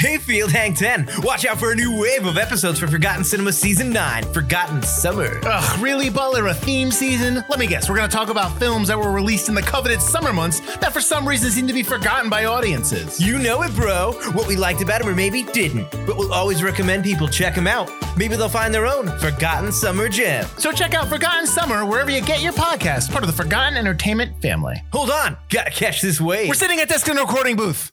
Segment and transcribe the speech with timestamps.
[0.00, 1.10] Hey, Field Hang 10.
[1.18, 5.38] Watch out for a new wave of episodes for Forgotten Cinema Season 9, Forgotten Summer.
[5.44, 6.46] Ugh, really, Butler?
[6.46, 7.44] A theme season?
[7.50, 10.32] Let me guess, we're gonna talk about films that were released in the coveted summer
[10.32, 13.20] months that for some reason seem to be forgotten by audiences.
[13.20, 14.12] You know it, bro.
[14.32, 15.90] What we liked about them or maybe didn't.
[16.06, 17.90] But we'll always recommend people check them out.
[18.16, 20.46] Maybe they'll find their own Forgotten Summer gem.
[20.56, 24.40] So check out Forgotten Summer wherever you get your podcast, part of the Forgotten Entertainment
[24.40, 24.82] family.
[24.94, 25.36] Hold on.
[25.50, 26.48] Gotta catch this wave.
[26.48, 27.92] We're sitting at desk in a recording booth.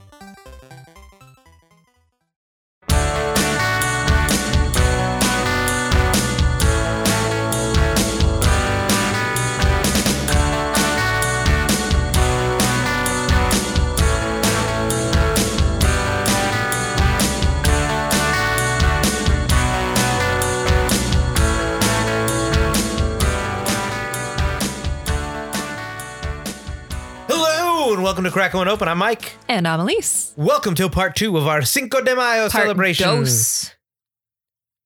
[28.11, 28.89] Welcome to Crack One Open.
[28.89, 29.37] I'm Mike.
[29.47, 30.33] And I'm Elise.
[30.35, 33.07] Welcome to part two of our Cinco de Mayo Part celebration.
[33.07, 33.73] Dos.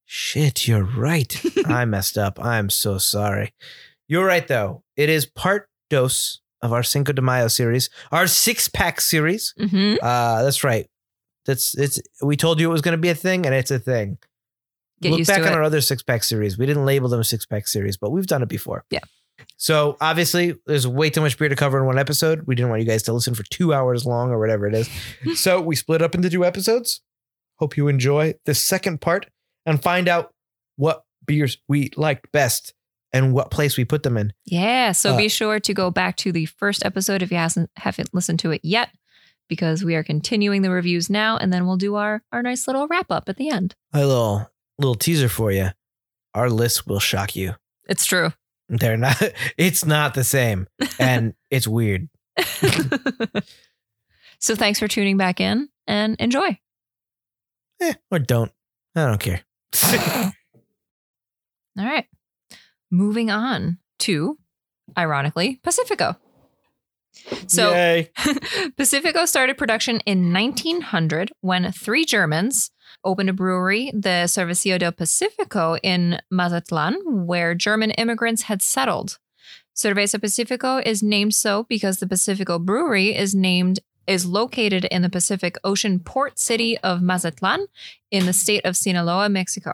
[0.06, 1.36] Shit, you're right.
[1.66, 2.38] I messed up.
[2.40, 3.52] I'm so sorry.
[4.08, 4.84] You're right, though.
[4.96, 9.56] It is part dos of our Cinco de Mayo series, our six pack series.
[9.58, 10.86] hmm Uh, that's right.
[11.48, 12.00] That's it's.
[12.22, 14.20] We told you it was going to be a thing, and it's a thing.
[15.02, 16.59] Get Look back on our other six pack series.
[16.59, 18.86] We didn't label them six pack series, but we've done it before.
[18.92, 19.00] Yeah.
[19.58, 22.44] So obviously, there's way too much beer to cover in one episode.
[22.45, 24.89] We didn't want you guys to listen for two hours long or whatever it is.
[25.39, 27.02] so we split up into two episodes.
[27.59, 29.28] Hope you enjoy the second part
[29.66, 30.33] and find out
[30.75, 32.73] what beers we liked best
[33.13, 34.34] and what place we put them in.
[34.45, 34.91] Yeah.
[34.91, 38.13] So Uh, be sure to go back to the first episode if you hasn't haven't
[38.13, 38.90] listened to it yet,
[39.47, 42.88] because we are continuing the reviews now, and then we'll do our our nice little
[42.88, 43.74] wrap up at the end.
[43.94, 45.69] A little little teaser for you.
[46.34, 47.56] Our list will shock you.
[47.88, 48.34] It's true.
[48.70, 49.22] They're not.
[49.58, 50.68] It's not the same,
[51.00, 52.09] and it's weird.
[54.40, 56.59] so thanks for tuning back in and enjoy.
[57.81, 58.52] Eh, or don't.
[58.96, 59.42] I don't care.
[61.78, 62.06] All right.
[62.92, 64.38] Moving on to,
[64.98, 66.16] ironically, Pacifico.
[67.48, 68.04] So
[68.78, 72.72] Pacifico started production in 1900 when three Germans
[73.06, 79.20] opened a brewery, the Servicio del Pacifico in Mazatlan, where German immigrants had settled.
[79.76, 85.10] Cerveza Pacifico is named so because the Pacifico Brewery is named is located in the
[85.10, 87.68] Pacific Ocean port city of Mazatlan
[88.12, 89.74] in the state of Sinaloa, Mexico.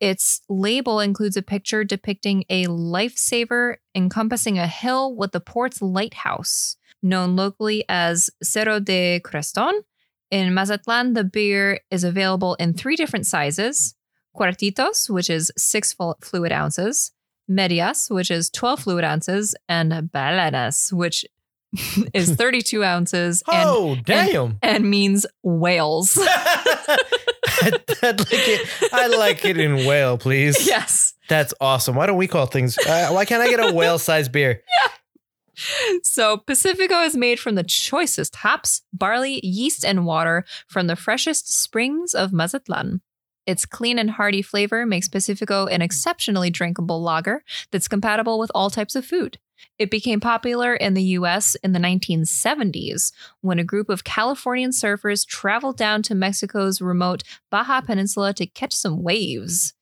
[0.00, 6.76] Its label includes a picture depicting a lifesaver encompassing a hill with the port's lighthouse,
[7.02, 9.82] known locally as Cerro de Creston.
[10.30, 13.94] In Mazatlan, the beer is available in three different sizes
[14.36, 17.12] cuartitos, which is six fluid ounces,
[17.48, 21.24] medias, which is 12 fluid ounces, and ballenas, which
[22.12, 24.58] is 32 ounces and, Oh, damn.
[24.62, 26.18] and means whales.
[27.62, 28.68] I'd, I'd like it.
[28.92, 30.66] I like it in whale, please.
[30.66, 31.14] yes.
[31.28, 31.96] That's awesome.
[31.96, 32.76] Why don't we call things?
[32.78, 34.62] Uh, why can't I get a whale sized beer?
[36.02, 41.52] So, Pacifico is made from the choicest hops, barley, yeast, and water from the freshest
[41.52, 43.00] springs of Mazatlan.
[43.46, 48.70] Its clean and hearty flavor makes Pacifico an exceptionally drinkable lager that's compatible with all
[48.70, 49.38] types of food.
[49.78, 55.26] It became popular in the US in the 1970s when a group of Californian surfers
[55.26, 59.74] traveled down to Mexico's remote Baja Peninsula to catch some waves.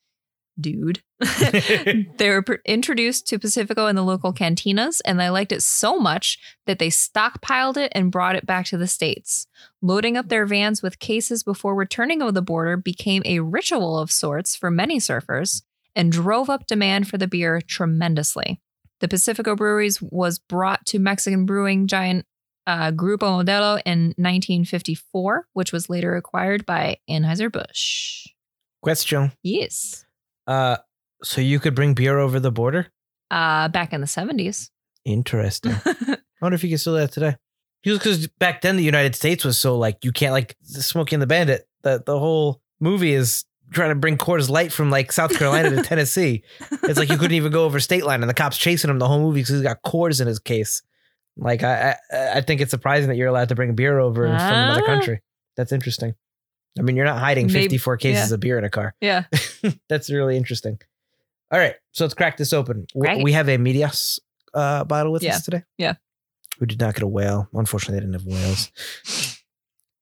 [0.61, 1.03] Dude.
[1.21, 5.99] they were pr- introduced to Pacifico in the local cantinas, and they liked it so
[5.99, 9.47] much that they stockpiled it and brought it back to the States.
[9.83, 14.11] Loading up their vans with cases before returning over the border became a ritual of
[14.11, 15.63] sorts for many surfers
[15.97, 18.61] and drove up demand for the beer tremendously.
[19.01, 22.27] The Pacifico Breweries was brought to Mexican brewing giant
[22.67, 28.29] uh, Grupo Modelo in 1954, which was later acquired by Anheuser-Busch.
[28.83, 29.33] Question.
[29.43, 30.04] Yes.
[30.47, 30.77] Uh,
[31.23, 32.89] so you could bring beer over the border?
[33.31, 34.71] Uh, back in the 70s.
[35.05, 35.73] Interesting.
[35.85, 37.37] I wonder if you can still do that today.
[37.85, 41.23] Just because back then the United States was so like you can't like Smokey and
[41.23, 41.69] the Bandit.
[41.83, 45.83] The the whole movie is trying to bring Coors Light from like South Carolina to
[45.83, 46.45] Tennessee.
[46.85, 49.07] It's like you couldn't even go over state line, and the cops chasing him the
[49.09, 50.81] whole movie because he's got Coors in his case.
[51.37, 54.33] Like I, I I think it's surprising that you're allowed to bring beer over from
[54.35, 54.87] another Ah.
[54.87, 55.21] country.
[55.59, 56.15] That's interesting.
[56.79, 58.95] I mean, you're not hiding Maybe- 54 cases of beer in a car.
[59.01, 59.25] Yeah.
[59.89, 60.79] That's really interesting.
[61.53, 62.87] All right, so let's crack this open.
[62.95, 63.23] It.
[63.23, 64.19] We have a Medias
[64.55, 65.37] uh, bottle with Yeah.
[65.37, 65.63] us today.
[65.79, 65.95] Yeah.
[66.61, 67.49] We did not get a whale.
[67.53, 68.71] Unfortunately, they didn't have whales.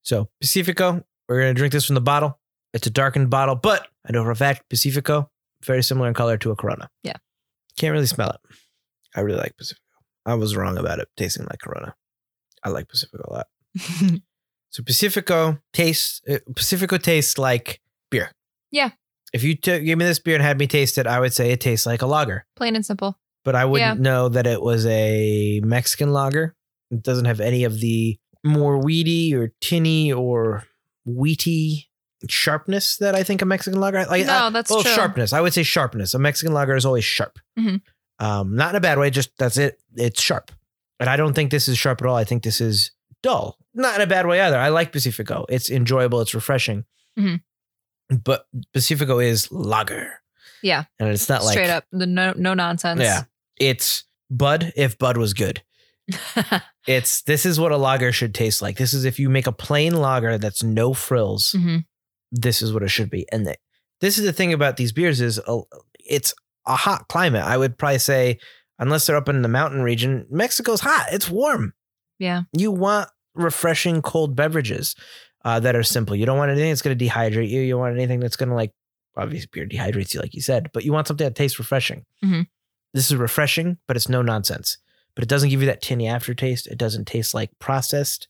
[0.03, 2.39] So Pacifico, we're gonna drink this from the bottle.
[2.73, 5.31] It's a darkened bottle, but I know for a fact Pacifico
[5.65, 6.89] very similar in color to a Corona.
[7.03, 7.17] Yeah.
[7.77, 8.41] Can't really smell it.
[9.15, 9.81] I really like Pacifico.
[10.27, 11.95] I was wrong about it tasting like Corona.
[12.65, 13.47] I like Pacifico a lot.
[14.73, 17.81] So Pacifico tastes uh, Pacifico tastes like
[18.11, 18.33] beer.
[18.71, 18.91] Yeah.
[19.33, 21.53] If you took gave me this beer and had me taste it, I would say
[21.53, 22.45] it tastes like a lager.
[22.57, 23.19] Plain and simple.
[23.45, 26.55] But I wouldn't know that it was a Mexican lager.
[26.91, 30.65] It doesn't have any of the more weedy or tinny or
[31.07, 31.89] wheaty
[32.29, 34.05] sharpness that I think a Mexican lager.
[34.07, 34.93] Like, No, I- that's well, true.
[34.93, 35.33] sharpness.
[35.33, 36.15] I would say sharpness.
[36.15, 37.39] A Mexican lager is always sharp.
[37.59, 37.81] Mhm.
[38.19, 39.11] Um, not in a bad way.
[39.11, 39.81] Just that's it.
[39.97, 40.53] It's sharp,
[41.01, 42.17] and I don't think this is sharp at all.
[42.17, 42.93] I think this is
[43.23, 43.59] dull.
[43.75, 44.59] Not in a bad way either.
[44.59, 45.47] I like Pacifico.
[45.49, 46.21] It's enjoyable.
[46.21, 46.85] It's refreshing.
[47.19, 47.41] Mhm.
[48.25, 50.21] But Pacifico is lager.
[50.63, 50.85] Yeah.
[51.01, 51.85] and it's not like Straight up.
[51.91, 53.01] The no no nonsense.
[53.01, 53.25] Yeah,
[53.59, 55.63] it's Bud if Bud was good.
[56.89, 58.77] It's this is what a lager should taste like.
[58.77, 61.53] This is if you make a plain lager that's no frills.
[61.53, 61.79] hmm
[62.33, 63.25] This is what it should be.
[63.31, 63.55] And the,
[64.01, 65.61] this is the thing about these beers is uh,
[66.05, 66.35] it's
[66.67, 67.45] a hot climate.
[67.45, 68.39] I would probably say
[68.81, 71.07] unless they're up in the mountain region, Mexico's hot.
[71.13, 71.73] It's warm.
[72.19, 72.43] Yeah.
[72.53, 74.95] You want refreshing cold beverages
[75.45, 76.15] uh, that are simple.
[76.17, 77.61] You don't want anything that's going to dehydrate you.
[77.61, 78.73] You want anything that's going to like
[79.17, 82.05] obviously beer dehydrates you, like you said, but you want something that tastes refreshing.
[82.25, 82.47] Mhm.
[82.95, 84.79] This is refreshing, but it's no nonsense.
[85.15, 86.67] But it doesn't give you that tinny aftertaste.
[86.67, 88.29] It doesn't taste like processed.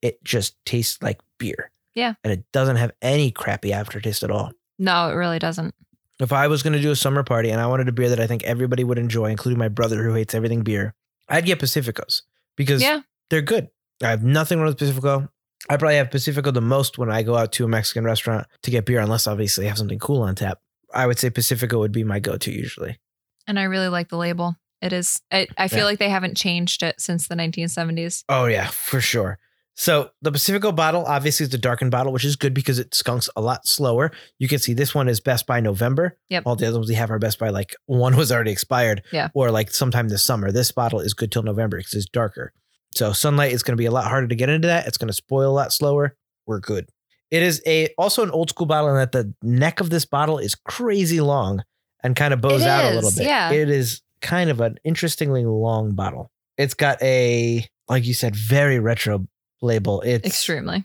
[0.00, 1.70] It just tastes like beer.
[1.94, 2.14] Yeah.
[2.24, 4.52] and it doesn't have any crappy aftertaste at all.
[4.78, 5.74] No, it really doesn't.
[6.20, 8.18] If I was going to do a summer party and I wanted a beer that
[8.18, 10.94] I think everybody would enjoy, including my brother who hates everything beer,
[11.28, 12.22] I'd get Pacificos
[12.56, 13.00] because Yeah.
[13.28, 13.68] they're good.
[14.02, 15.28] I have nothing wrong with Pacifico.
[15.70, 18.70] I probably have Pacifico the most when I go out to a Mexican restaurant to
[18.70, 20.58] get beer, unless obviously I have something cool on tap.
[20.92, 22.98] I would say Pacifico would be my go-to usually.
[23.46, 24.56] And I really like the label.
[24.80, 25.20] It is.
[25.30, 25.84] I, I feel Yeah.
[25.84, 28.24] like they haven't changed it since the 1970s.
[28.28, 29.38] Oh yeah, for sure.
[29.74, 33.30] So the Pacifico bottle obviously is the darkened bottle, which is good because it skunks
[33.36, 34.10] a lot slower.
[34.38, 36.18] You can see this one is best by November.
[36.28, 36.42] Yep.
[36.44, 39.02] All the other ones we have are best by like one was already expired.
[39.12, 39.28] Yeah.
[39.34, 40.52] Or like sometime this summer.
[40.52, 42.52] This bottle is good till November because it's darker.
[42.94, 44.86] So sunlight is going to be a lot harder to get into that.
[44.86, 46.16] It's going to spoil a lot slower.
[46.46, 46.88] We're good.
[47.30, 50.38] It is a also an old school bottle in that the neck of this bottle
[50.38, 51.62] is crazy long
[52.04, 53.24] and kind of bows It out a little bit.
[53.26, 53.50] yeah.
[53.50, 56.30] It is kind of an interestingly long bottle.
[56.58, 59.26] It's got a like you said, very retro
[59.62, 60.00] label.
[60.02, 60.84] It's Extremely.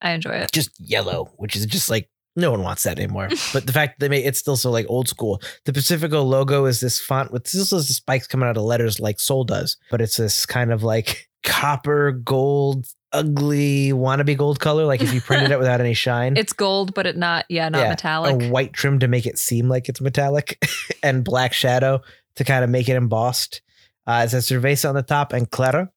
[0.00, 0.52] I enjoy it.
[0.52, 3.28] just yellow, which is just like no one wants that anymore.
[3.52, 5.40] but the fact that they made it's still so like old school.
[5.64, 9.00] The Pacifico logo is this font with this is the spikes coming out of letters
[9.00, 14.84] like Sol does, but it's this kind of like copper gold, ugly wannabe gold color.
[14.84, 16.36] Like if you printed it without any shine.
[16.36, 17.46] It's gold, but it not.
[17.48, 18.42] Yeah, not Yeah, metallic.
[18.42, 20.58] a white trim to make it seem like it's metallic
[21.02, 22.00] and black shadow
[22.36, 23.62] to kind of make it embossed.
[24.06, 25.90] Uh, it says Cerveza on the top and Clara.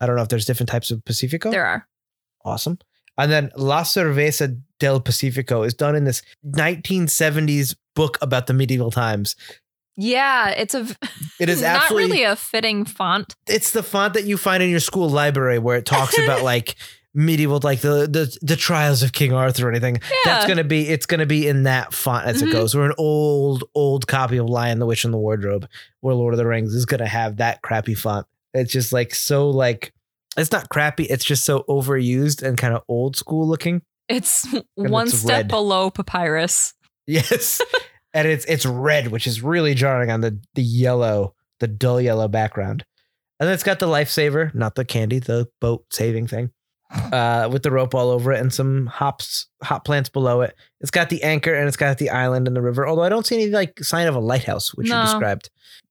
[0.00, 1.50] I don't know if there's different types of Pacifico.
[1.50, 1.86] There are.
[2.44, 2.78] Awesome.
[3.22, 8.90] And then La Cerveza del Pacifico is done in this 1970s book about the medieval
[8.90, 9.36] times.
[9.96, 10.86] Yeah, it's a.
[11.38, 13.34] It is not really a fitting font.
[13.46, 16.76] it's the font that you find in your school library where it talks about like
[17.14, 19.96] medieval like the the the trials of King Arthur or anything.
[19.96, 20.16] Yeah.
[20.24, 22.48] That's gonna be it's gonna be in that font as Mhm.
[22.48, 22.74] it goes.
[22.74, 25.68] Or an old old copy of Lion the Witch and the Wardrobe
[26.00, 28.26] or Lord of the Rings is gonna have that crappy font.
[28.54, 29.92] It's just like so like
[30.36, 31.04] it's not crappy.
[31.04, 33.82] It's just so overused and kind of old school looking.
[34.08, 35.48] It's one it's step red.
[35.48, 36.74] below papyrus.
[37.06, 37.60] Yes.
[38.14, 42.28] and it's it's red, which is really jarring on the the yellow, the dull yellow
[42.28, 42.84] background.
[43.40, 46.50] And then it's got the lifesaver, not the candy, the boat saving thing.
[46.92, 50.54] Uh, with the rope all over it and some hops, hop plants below it.
[50.80, 52.86] It's got the anchor and it's got the island and the river.
[52.86, 54.98] Although I don't see any like sign of a lighthouse, which No.
[55.00, 55.48] you described.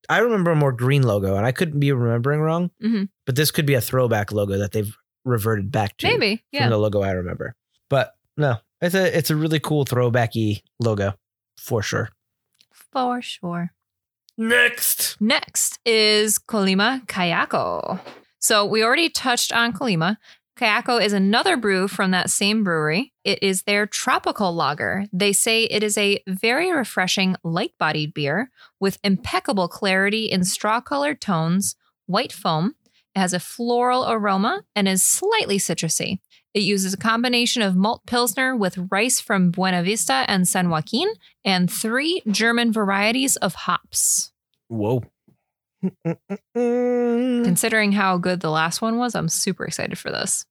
[0.09, 2.69] I remember a more green logo, and I couldn't be remembering wrong.
[2.83, 3.09] Mhm.
[3.25, 6.35] But this could be a throwback logo that they've reverted back to Maybe.
[6.37, 6.69] from Yeah.
[6.69, 7.55] the logo I remember.
[7.89, 11.13] But no, it's a it's a really cool throwbacky logo
[11.57, 12.09] for sure.
[12.93, 13.71] For sure.
[14.37, 17.99] Next, Next is Colima Cayaco.
[18.39, 20.17] So we already touched on Colima.
[20.61, 23.13] Cayaco is another brew from that same brewery.
[23.23, 25.05] It is their tropical lager.
[25.11, 30.79] They say it is a very refreshing, light bodied beer with impeccable clarity in straw
[30.79, 31.75] colored tones,
[32.05, 32.75] white foam.
[33.15, 36.19] It has a floral aroma and is slightly citrusy.
[36.53, 41.11] It uses a combination of malt pilsner with rice from Buena Vista and San Joaquin
[41.43, 44.31] and three German varieties of hops.
[44.67, 45.01] whoa.
[46.53, 50.45] Considering how good the last one was, I'm super excited for this.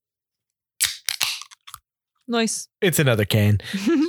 [2.30, 2.68] Nice.
[2.80, 3.60] It's another can.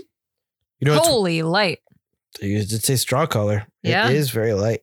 [0.83, 1.77] You know, Holy light.
[2.39, 3.67] it's a straw color.
[3.83, 4.09] Yeah.
[4.09, 4.79] It is very light.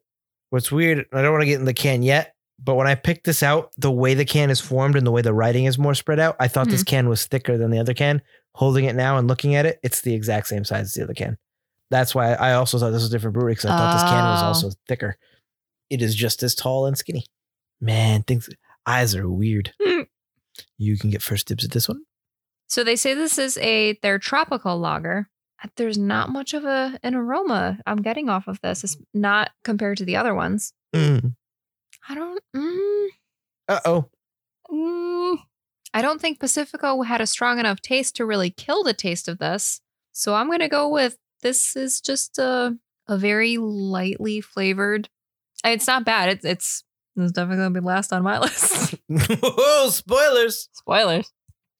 [0.50, 3.24] What's weird, I don't want to get in the can yet, but when I picked
[3.24, 5.94] this out, the way the can is formed and the way the writing is more
[5.96, 8.22] spread out, I thought this can was thicker than the other can.
[8.54, 11.14] Holding it now and looking at it, it's the exact same size as the other
[11.14, 11.36] can.
[11.90, 14.22] That's why I also thought this was a different brewery because I thought this can
[14.24, 14.46] was Oh.
[14.46, 15.16] also thicker.
[15.90, 17.24] It is just as tall and skinny.
[17.80, 18.48] Man, things
[18.86, 19.72] eyes are weird.
[19.82, 20.02] Hmm.
[20.76, 22.02] you can get first dibs at this one.
[22.68, 25.28] So they say this is a their tropical lager.
[25.76, 28.84] There's not much of a an aroma I'm getting off of this.
[28.84, 30.72] It's not compared to the other ones.
[30.94, 31.34] Mm.
[32.08, 32.42] I don't.
[32.54, 33.08] Mm,
[33.68, 34.08] Uh oh.
[34.70, 35.38] mm,
[35.92, 39.38] I don't think Pacifico had a strong enough taste to really kill the taste of
[39.38, 39.80] this.
[40.12, 42.76] So I'm gonna go with this is just a
[43.08, 45.08] a very lightly flavored.
[45.64, 46.28] It's not bad.
[46.28, 46.84] It's it's
[47.16, 48.94] it's definitely gonna be last on my list.
[49.08, 50.68] Whoa, spoilers.
[50.72, 51.32] Spoilers.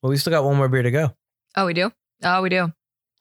[0.08, 1.10] Well, we still got one more beer to go.
[1.54, 1.92] Oh, we do.
[2.22, 2.72] Oh, we do.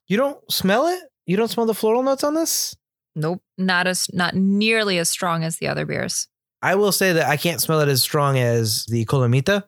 [0.08, 1.02] You don't smell it?
[1.26, 2.78] You don't smell the floral notes on this?
[3.14, 6.30] Nope, not as not nearly as strong as the other beers.
[6.62, 9.66] I will say that I can't smell it as strong as the Colimita,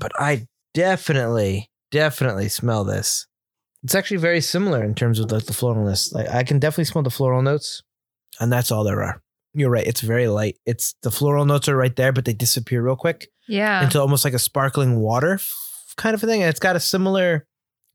[0.00, 3.28] but I definitely, definitely smell this.
[3.84, 6.12] It's actually very similar in terms of like the floralness.
[6.12, 7.80] Like I can definitely smell the floral notes,
[8.40, 9.22] and that's all there are.
[9.54, 9.86] You're right.
[9.86, 10.56] It's very light.
[10.66, 13.84] It's the floral notes are right there, but they disappear real quick Yeah.
[13.84, 15.38] into almost like a sparkling water
[15.96, 16.42] kind of a thing.
[16.42, 17.46] And it's got a similar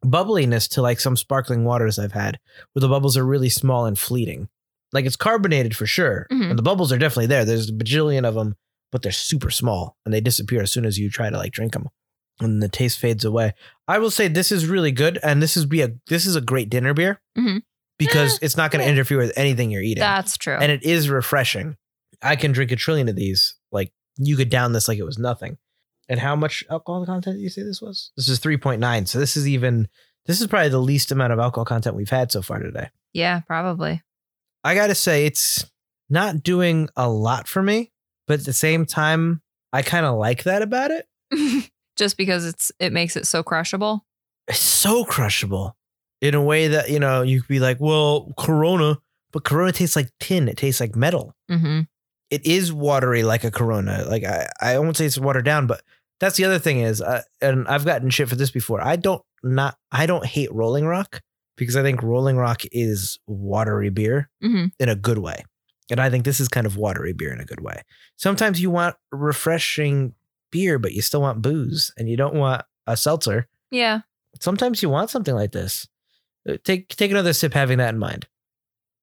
[0.05, 2.39] bubbliness to like some sparkling waters I've had,
[2.73, 4.49] where the bubbles are really small and fleeting.
[4.93, 6.49] Like it's carbonated for sure, Mhm.
[6.49, 7.45] and the bubbles are definitely there.
[7.45, 8.55] There's a bajillion of them,
[8.91, 11.73] but they're super small and they disappear as soon as you try to like drink
[11.73, 11.87] them,
[12.39, 13.53] and the taste fades away.
[13.87, 16.41] I will say this is really good, and this is be a this is a
[16.41, 17.61] great dinner beer Mhm.
[17.99, 20.57] because Eh, it's not going to interfere with anything you're eating That's true.
[20.59, 21.77] and it is refreshing.
[22.23, 23.55] I can drink a trillion of these.
[23.71, 25.57] Like you could down this like it was nothing.
[26.11, 28.11] And how much alcohol content did you say this was?
[28.17, 29.07] This is 3.9.
[29.07, 29.87] So this is even
[30.25, 32.89] this is probably the least amount of alcohol content we've had so far today.
[33.13, 34.01] yeah, probably.
[34.63, 35.65] I got to say it's
[36.09, 37.93] not doing a lot for me,
[38.27, 39.41] but at the same time
[39.71, 41.07] I kind of like that about it.
[41.95, 44.05] Just because it's it makes it so crushable.
[44.49, 45.77] It's so crushable
[46.19, 48.97] in a way that, you know, you could be like, "Well, Corona,
[49.31, 50.49] but Corona tastes like tin.
[50.49, 51.81] It tastes like metal." Mm-hmm.
[52.29, 54.05] it is watery like a Corona.
[54.07, 55.81] Like I, I won't say it's watered down, but
[56.21, 58.79] that's the other thing is, uh, and I've gotten shit for this before.
[58.81, 61.19] I don't not, I don't hate Rolling Rock
[61.57, 64.67] because I think Rolling Rock is watery beer Mm-hmm.
[64.79, 65.43] in a good way,
[65.89, 67.81] and I think this is kind of watery beer in a good way.
[68.15, 70.13] Sometimes you want refreshing
[70.51, 73.47] beer, but you still want booze, and you don't want a seltzer.
[73.71, 74.01] Yeah.
[74.39, 75.87] Sometimes you want something like this.
[76.47, 78.27] Uh, Take take another sip, having that in mind.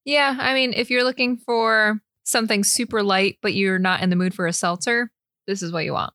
[0.04, 0.37] Yeah.
[0.40, 4.34] I mean, if you're looking for something super light, but you're not in the mood
[4.34, 5.10] for a seltzer,
[5.46, 6.12] this is what you want.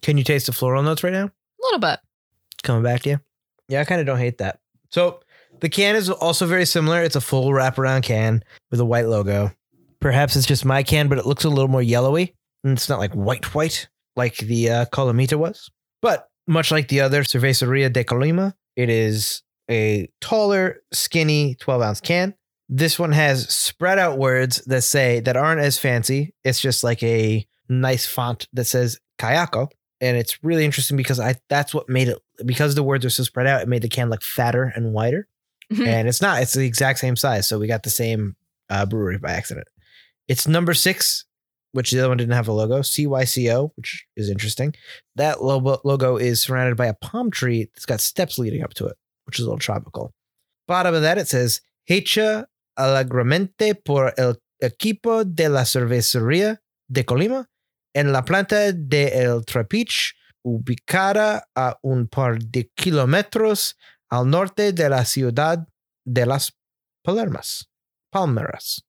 [0.00, 1.26] Can you taste the floral notes right now?
[1.26, 2.00] A little bit.
[2.62, 3.20] coming back to you.
[3.68, 4.58] Yeah, I kind of don't hate that.
[4.90, 5.20] So
[5.60, 7.02] the can is also very similar.
[7.02, 9.52] It's a full wraparound can with a white logo.
[10.00, 12.34] Perhaps it's just my can, but it looks a little more yellowy.
[12.64, 15.70] And it's not like white, white like the uh, Colimita was.
[16.00, 22.00] But much like the other Cerveceria de Colima, it is a taller, skinny 12 ounce
[22.00, 22.34] can.
[22.68, 26.34] This one has spread out words that say that aren't as fancy.
[26.44, 29.68] It's just like a nice font that says Cayaco.
[30.02, 33.22] And it's really interesting because I that's what made it because the words are so
[33.22, 35.28] spread out, it made the can look fatter and wider.
[35.72, 35.86] Mhm.
[35.86, 37.48] and it's not, it's the exact same size.
[37.48, 38.36] So we got the same
[38.68, 39.68] uh, brewery by accident.
[40.28, 41.24] It's number six,
[41.70, 44.74] which the other one didn't have a logo, CYCO, which is interesting.
[45.16, 48.86] That logo, logo is surrounded by a palm tree that's got steps leading up to
[48.86, 50.12] it, which is a little tropical.
[50.68, 52.44] Bottom of that, it says, Hecha
[52.78, 56.58] alegremente por el equipo de la cervecería
[56.90, 57.46] de Colima
[57.94, 63.74] en la planta de El Trapiche, ubicada a un par de kilómetros
[64.10, 65.66] al norte de la ciudad
[66.04, 66.52] de las
[67.04, 68.82] Palmeras,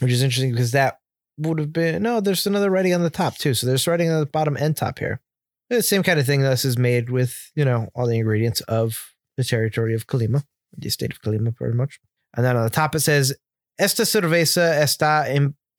[0.00, 0.98] which is interesting because that
[1.36, 2.20] would have been no.
[2.20, 4.98] There's another writing on the top too, so there's writing on the bottom and top
[4.98, 5.20] here.
[5.68, 6.42] The same kind of thing.
[6.42, 10.44] This is made with you know all the ingredients of the territory of Colima,
[10.76, 12.00] the state of Colima, pretty much.
[12.34, 13.34] And then on the top it says,
[13.78, 15.28] "Esta cerveza está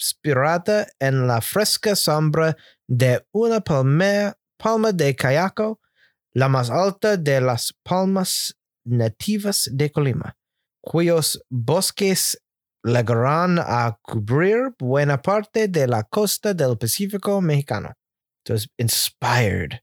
[0.02, 2.56] inspirada en la fresca sombra
[2.88, 5.80] de una palma, palma de Cayaco,
[6.34, 10.36] la más alta de las palmas nativas de Colima,
[10.82, 12.42] cuyos bosques
[12.84, 17.94] llegarán a cubrir buena parte de la costa del Pacífico mexicano.
[18.48, 19.82] So it's inspired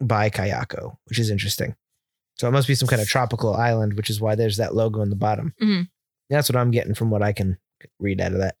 [0.00, 1.76] by Cayaco, which is interesting.
[2.36, 5.02] So it must be some kind of tropical island, which is why there's that logo
[5.02, 5.54] in the bottom.
[5.62, 5.88] Mhm.
[6.28, 7.58] That's what I'm getting from what I can
[8.00, 8.56] read out of that,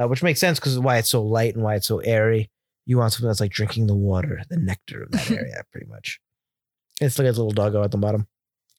[0.00, 2.50] uh, which makes sense because why it's so light and why it's so airy.
[2.86, 6.20] You want something that's like drinking the water, the nectar of that area, pretty much.
[7.00, 8.26] It's like a little doggo at the bottom.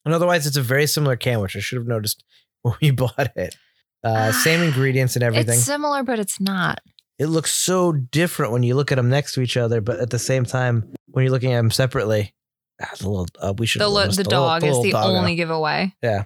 [0.04, 2.24] And otherwise, it's a very similar can, which I should have noticed
[2.62, 3.56] when we bought it.
[4.02, 5.54] Uh, same ingredients and everything.
[5.54, 6.80] It's similar, but it's not.
[7.18, 10.10] it looks so different when you look at them next to each other, but at
[10.10, 12.32] the same time, when you're looking at them separately,
[12.80, 15.94] ah, the little uh, we should The, li- the dog is the only giveaway.
[16.02, 16.24] Yeah.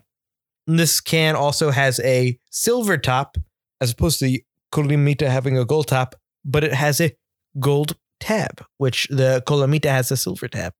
[0.68, 3.36] and This can also has a silver top,
[3.80, 7.12] as opposed to the Colimita having a gold top, but it has a
[7.60, 10.72] gold tab, which the Colimita has a silver tab.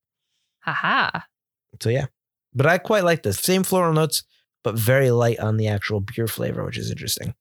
[0.61, 1.21] Haha.
[1.81, 2.07] So yeah,
[2.55, 3.39] but I quite like this.
[3.39, 4.25] Same floral notes,
[4.65, 7.35] but very light on the actual beer flavor, which is interesting.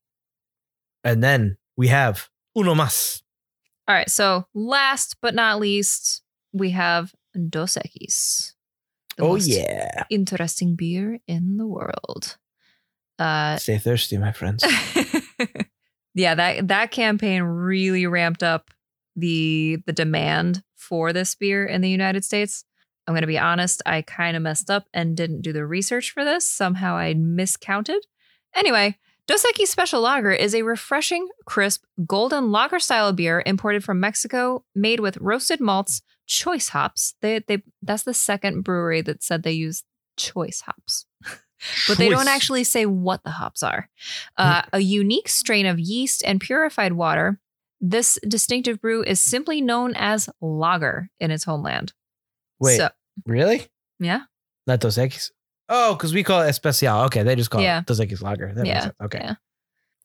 [1.04, 3.22] And then we have uno más.
[3.88, 4.10] All right.
[4.10, 6.22] So last but not least,
[6.54, 7.14] we have
[7.50, 8.54] Dos Equis.
[9.20, 12.38] Oh yeah, Interesting beer in the world.
[13.20, 14.64] Uh, stay thirsty, my friends.
[16.14, 18.72] yeah, that that campaign really ramped up
[19.16, 22.64] the the demand for this beer in the United States.
[23.08, 26.12] I'm going to be honest, I kind of messed up and didn't do the research
[26.12, 26.52] for this.
[26.52, 28.06] Somehow I miscounted.
[28.56, 34.00] Anyway, Dos Equis Special Lager is a refreshing, crisp, golden lager style beer imported from
[34.00, 37.16] Mexico, made with roasted malts, choice hops.
[37.22, 39.84] They, they that's the second brewery that said they use
[40.18, 41.06] choice hops
[41.88, 43.90] but they don't actually say what the hops are.
[44.38, 47.40] Uh, a unique strain of yeast and purified water.
[47.80, 51.94] This distinctive brew is simply known as lager in its homeland.
[52.60, 52.90] Wait, So,
[53.26, 53.68] really?
[54.00, 54.22] yeah.
[54.68, 55.32] Not Dos Equis?
[55.70, 57.06] Oh, because we call it Especial.
[57.06, 57.80] Okay, they just call Yeah.
[57.80, 58.48] it Dos Equis Lager.
[58.54, 58.96] That makes Yeah, sense.
[59.04, 59.20] Okay.
[59.24, 59.36] yeah.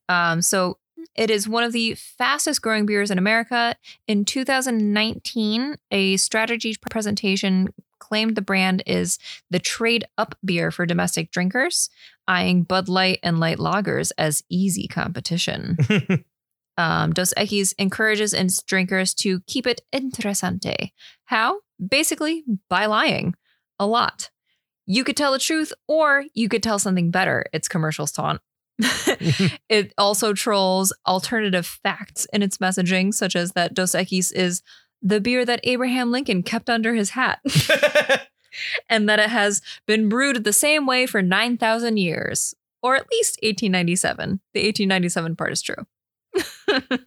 [0.09, 0.79] Um, so
[1.15, 3.75] it is one of the fastest growing beers in America.
[4.07, 7.69] In 2019, a strategy presentation
[8.09, 9.19] claimed the brand is
[9.51, 11.91] the trade up beer for domestic drinkers,
[12.29, 15.77] eyeing Bud Light and light lagers as easy competition.
[16.79, 20.93] Um, Dos Equis encourages its drinkers to keep it interesante.
[21.25, 21.61] How?
[21.85, 23.35] Basically, by lying
[23.79, 24.31] a lot.
[24.87, 27.47] You could tell the truth, or you could tell something better.
[27.53, 28.41] Its commercials taunt.
[29.71, 34.63] it also trolls alternative facts in its messaging, such as that Dos Equis is
[35.03, 37.41] the beer that Abraham Lincoln kept under his hat,
[38.89, 43.39] and that it has been brewed the same way for 9,000 years, or at least
[43.43, 44.41] 1897.
[44.55, 45.87] The 1897 part is true.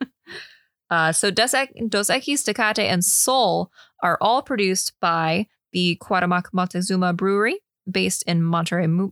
[0.89, 3.71] uh, so Dos, Equ- Dos Equis, Tecate, and Sol
[4.01, 9.11] are all produced by the Cuauhtémoc Moctezuma Brewery, based in Monterrey,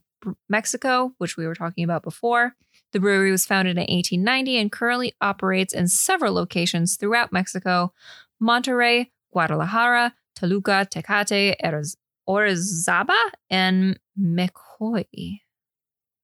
[0.49, 2.55] Mexico, which we were talking about before.
[2.93, 7.93] The brewery was founded in 1890 and currently operates in several locations throughout Mexico
[8.41, 11.95] Monterrey, Guadalajara, Toluca, Tecate, Oriz-
[12.27, 13.17] Orizaba,
[13.49, 15.39] and Meoqui.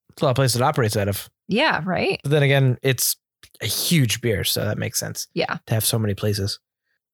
[0.10, 1.30] It's a lot of places it operates out of.
[1.48, 2.20] Yeah, right?
[2.24, 3.16] But then again, it's
[3.62, 5.58] a huge beer, so that makes sense Yeah.
[5.66, 6.60] to have so many places.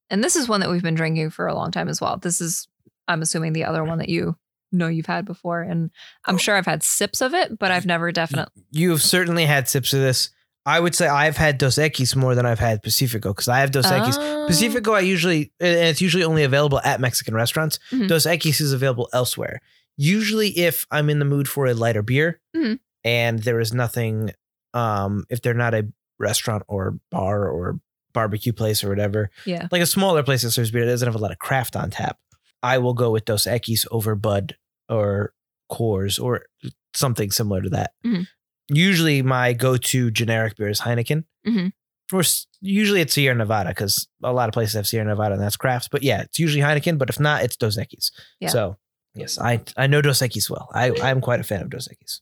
[0.09, 2.17] And this is one that we've been drinking for a long time as well.
[2.17, 2.67] This is,
[3.07, 4.35] I'm assuming, the other one that you
[4.71, 5.62] know you've had before.
[5.62, 5.91] And
[6.25, 6.38] I'm oh.
[6.39, 8.63] sure I've had sips of it, but I've never definitely.
[8.71, 10.29] You've certainly had sips of this.
[10.69, 13.71] I would say I've had Dos Equis more than I've had Pacifico because I have
[13.71, 14.15] Dos Equis.
[14.19, 14.45] Oh.
[14.47, 17.79] Pacifico, I usually, and it's usually only available at Mexican restaurants.
[17.91, 18.08] Mhm.
[18.08, 19.62] Dos Equis is available elsewhere.
[19.97, 22.79] Usually, if I'm in the mood for a lighter beer Mhm.
[23.03, 24.32] and there is nothing,
[24.73, 25.88] um, if they're not a
[26.19, 27.79] restaurant or bar or
[28.13, 29.67] barbecue place or whatever, Yeah.
[29.71, 31.89] like a smaller place that serves beer that doesn't have a lot of craft on
[31.89, 32.17] tap,
[32.62, 34.55] I will go with Dos Equis over Bud
[34.88, 35.34] or
[35.71, 36.45] Coors or
[36.93, 37.91] something similar to that.
[38.05, 38.27] Mhm.
[38.69, 41.23] Usually, my go-to generic beer is Heineken.
[41.47, 41.73] Mhm.
[42.12, 45.43] Or s- usually it's Sierra Nevada because a lot of places have Sierra Nevada and
[45.43, 45.89] that's craft.
[45.91, 46.97] But yeah, it's usually Heineken.
[46.97, 48.12] But if not, it's Dos Equis.
[48.39, 48.49] Yeah.
[48.49, 48.77] So
[49.15, 50.69] yes, I I know Dos Equis well.
[50.73, 52.21] I I'm quite a fan of Dos Equis.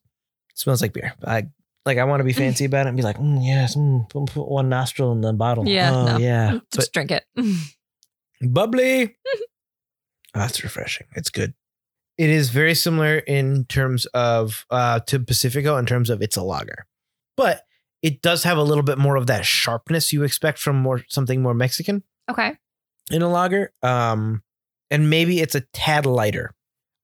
[0.52, 1.14] It smells like beer.
[1.26, 1.48] I
[1.86, 4.26] like I want to be fancy about it and be like, mm, yes, mm, put,
[4.28, 5.68] put one nostril in the bottle.
[5.68, 6.18] Yeah, oh, no.
[6.18, 6.52] yeah.
[6.72, 7.24] But Just drink it.
[8.42, 9.16] bubbly.
[9.36, 9.46] oh,
[10.34, 11.08] that's refreshing.
[11.16, 11.54] It's good.
[12.18, 16.42] It is very similar in terms of uh to Pacifico in terms of it's a
[16.44, 16.86] lager.
[17.36, 17.64] But
[18.02, 21.42] it does have a little bit more of that sharpness you expect from more something
[21.42, 22.54] more Mexican okay.
[23.12, 23.72] in a lager.
[23.84, 24.44] Um
[24.90, 26.54] and maybe it's a tad lighter.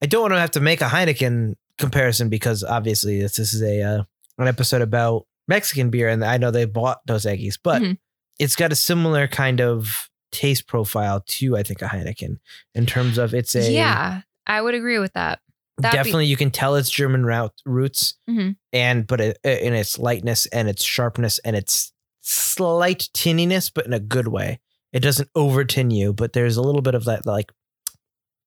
[0.02, 3.62] I don't want to have to make a Heineken comparison because obviously this, this is
[3.62, 4.04] a uh,
[4.38, 7.98] an episode about Mexican beer and I know they bought Dos Equis, but Mhm.
[8.40, 12.38] it's got a similar kind of taste profile to I think a Heineken
[12.74, 15.40] in terms of it's a yeah, I would agree with that.
[15.78, 18.56] That'd be- definitely you can tell it's German route roots Mhm.
[18.72, 23.94] and but it, in its lightness and its sharpness and its slight tinniness but in
[23.94, 24.60] a good way.
[24.92, 27.52] It doesn't over tin you, but there's a little bit of that like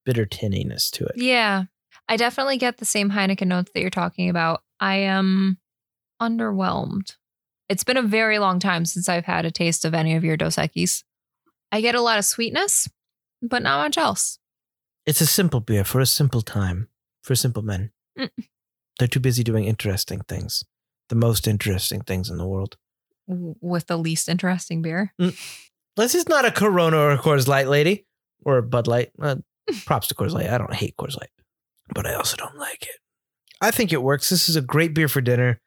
[0.05, 1.15] bitter tinniness to it.
[1.17, 1.65] Yeah.
[2.09, 4.63] I definitely get the same Heineken notes that you're talking about.
[4.79, 5.59] I am
[6.23, 7.17] underwhelmed.
[7.69, 10.37] It's been a very long time since I've had a taste of any of your
[10.37, 11.03] Dos Equis.
[11.73, 12.89] I get a lot of sweetness,
[13.43, 14.39] but not much else.
[15.07, 16.89] It's a simple beer for a simple time
[17.23, 17.93] for simple men.
[18.19, 18.31] Mm.
[18.99, 20.65] They're too busy doing interesting things,
[21.09, 22.77] the most interesting things in the world.
[23.29, 25.13] With the least interesting beer.
[25.97, 28.07] This is not a Corona or a Coors Light, lady,
[28.45, 29.11] or a Bud Light.
[29.21, 29.37] Uh,
[29.85, 30.49] props to Coors Light.
[30.49, 31.31] I don't hate Coors Light,
[31.95, 33.01] but I also don't like it.
[33.61, 34.29] I think it works.
[34.29, 35.61] This is a great beer for dinner.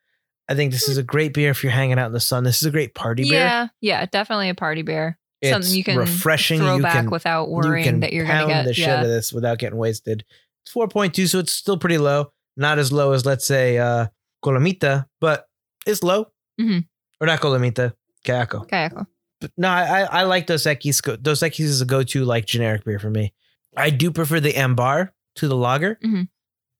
[0.47, 2.43] I think this is a great beer if you're hanging out in the sun.
[2.43, 3.39] This is a great party beer.
[3.39, 5.18] Yeah, yeah, definitely a party beer.
[5.41, 6.59] It's Something you can refreshing.
[6.59, 8.65] throw you back can without you worrying can that you're going to get.
[8.65, 9.01] the shit yeah.
[9.01, 10.25] of this without getting wasted.
[10.65, 12.31] It's 4.2, so it's still pretty low.
[12.57, 14.07] Not as low as let's say uh
[14.43, 15.45] Colimita, but
[15.87, 16.25] it's low.
[16.59, 16.85] Mhm.
[17.21, 17.93] Or not Colimita,
[18.25, 18.67] Cayaco.
[18.67, 19.05] Cayaco.
[19.39, 21.01] But no, I I like Dos Equis.
[21.21, 23.33] Dos Equis is a go-to like generic beer for me.
[23.77, 26.27] I do prefer the Ambar to the lager, Mhm.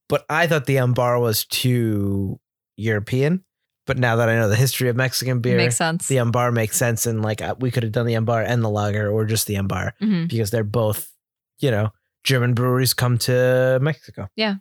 [0.10, 2.42] but I thought the Ambar was too
[2.76, 3.46] European.
[3.90, 6.08] But now that I know the history of Mexican beer, Makes sense.
[6.08, 8.70] the Ambar makes sense, and like uh, we could have done the Ambar and the
[8.70, 10.30] lager, or just the Ambar Mhm.
[10.30, 11.12] because they're both,
[11.58, 11.90] you know,
[12.24, 14.30] German breweries come to Mexico.
[14.36, 14.56] Yeah.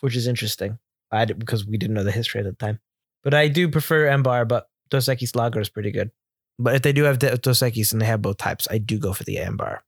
[0.00, 0.78] which is interesting.
[1.12, 2.78] I did, because we didn't know the history at the time,
[3.24, 6.10] but I do prefer Ambar, but Dos Equis Lager is pretty good.
[6.58, 9.12] But if they do have Dos Equis and they have both types, I do go
[9.12, 9.82] for the Ambar.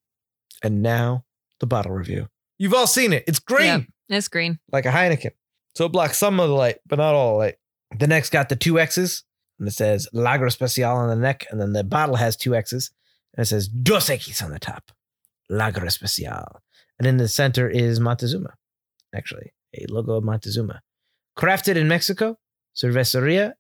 [0.63, 1.25] And now
[1.61, 2.29] the bottle review.
[2.59, 3.25] You've all seen it.
[3.27, 4.17] It's green, Yeah.
[4.19, 4.59] It's green.
[4.73, 5.33] like a Heineken.
[5.77, 7.57] So it blocks some of the light, but not all the light.
[7.99, 9.25] The neck's got the two X's,
[9.59, 12.91] and it says Lager Especial on the neck, and then the bottle has two X's,
[13.37, 14.91] and it says Dos Equis on the top.
[15.49, 16.61] Lager Especial.
[16.99, 18.55] And in the center is Montezuma,
[19.15, 20.83] actually, a logo of Montezuma.
[21.37, 22.39] Crafted in Mexico,
[22.77, 23.55] Cerveceria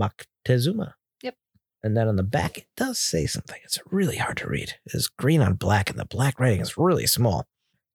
[0.00, 0.94] Moctezuma.
[1.22, 1.34] Yep.
[1.82, 3.60] And then on the back, it does say something.
[3.64, 4.74] It's really hard to read.
[4.86, 7.46] It's green on black, and the black writing is really small.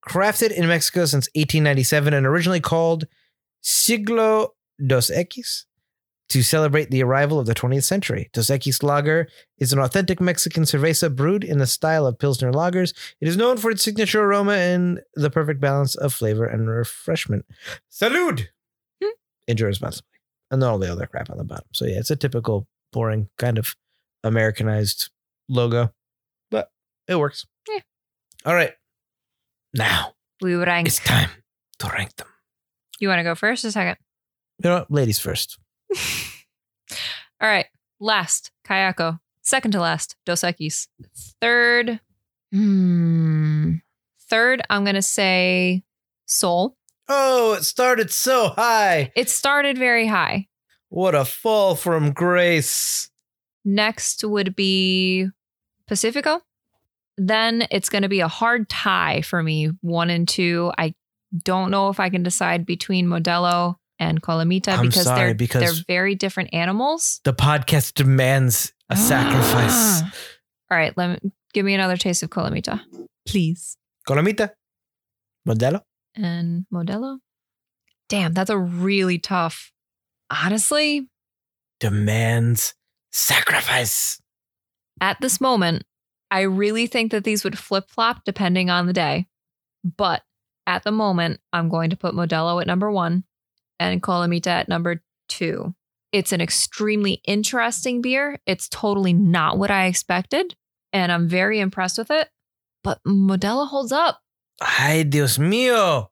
[0.08, 3.06] Crafted in Mexico since 1897 and originally called
[3.62, 4.54] Siglo
[4.86, 5.66] Dos Equis
[6.30, 8.30] to celebrate the arrival of the 20th century.
[8.34, 12.94] Dos Equis Lager is an authentic Mexican cerveza brewed in the style of Pilsner lagers.
[13.22, 17.46] It is known for its signature aroma and the perfect balance of flavor and refreshment.
[17.92, 18.48] Salud!
[19.04, 19.10] Hmm.
[19.48, 20.10] Enjoy responsibly.
[20.52, 21.66] And then all the other crap on the bottom.
[21.74, 23.76] So yeah, it's a typical boring kind of
[24.24, 25.10] Americanized
[25.48, 25.94] logo,
[26.50, 26.70] but
[27.08, 27.46] it works.
[27.68, 27.80] Yeah.
[28.46, 28.74] All right.
[29.76, 30.88] Now We rank.
[30.88, 31.30] it's time
[31.80, 32.28] to rank them.
[33.00, 33.98] You want to go first or second?
[34.64, 35.60] You know, ladies first.
[37.42, 37.66] All right.
[38.00, 39.20] Last, Cayaco.
[39.42, 40.88] Second to last, Dos Equis.
[41.42, 42.00] Third,
[42.52, 43.74] hmm.
[44.30, 45.84] Third, I'm going to say
[46.26, 46.76] Sol.
[47.08, 49.12] Oh, it started so high.
[49.16, 50.48] It started very high.
[50.90, 53.12] What a fall from grace.
[53.64, 55.28] Next would be
[55.88, 56.42] Pacifico.
[57.18, 60.72] Then it's going to be a hard tie for me, one and two.
[60.78, 60.94] I
[61.44, 65.62] don't know if I can decide between Modelo and Colimita I'm because sorry, they're because-
[65.62, 67.22] they're very different animals.
[67.24, 69.72] The podcast demands a sacrifice.
[70.04, 70.14] Ah.
[70.72, 72.82] All right, let me give me another taste of Colimita,
[73.26, 73.78] please.
[74.08, 74.52] Colimita,
[75.48, 75.82] Modelo.
[76.16, 77.20] And Modelo.
[78.10, 79.72] Damn, that's a really tough.
[80.30, 81.08] Honestly,
[81.80, 82.74] demands
[83.12, 84.20] sacrifice.
[85.02, 85.84] at this moment,
[86.32, 89.28] I really think that these would flip flop depending on the day.
[89.84, 90.24] But
[90.68, 93.24] at the moment, I'm going to put Modelo at number one
[93.80, 95.76] and Colimita at number two.
[96.12, 98.40] It's an extremely interesting beer.
[98.46, 100.56] It's totally not what I expected,
[100.94, 102.30] and I'm very impressed with it.
[102.84, 104.22] But Modelo holds up.
[104.62, 106.08] Ay, Dios mío.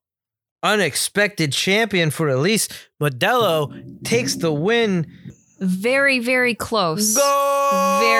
[0.62, 2.67] Unexpected champion for Elise.
[3.02, 5.08] Modelo takes the win.
[5.60, 7.15] Very, very close.
[7.15, 7.99] Go!
[8.02, 8.12] Very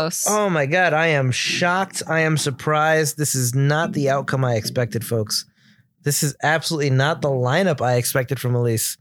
[0.00, 0.26] close.
[0.28, 0.92] Oh my God.
[0.92, 2.02] I am shocked.
[2.08, 3.16] I am surprised.
[3.18, 5.44] This is not the outcome I expected, folks.
[6.02, 8.96] This is absolutely not the lineup I expected from Elise.